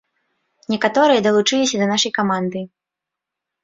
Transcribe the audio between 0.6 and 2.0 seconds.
Некаторыя далучыліся да